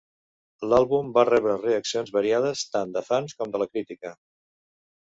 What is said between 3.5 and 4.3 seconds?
de la crítica.